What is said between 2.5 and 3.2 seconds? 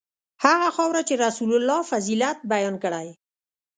بیان کړی.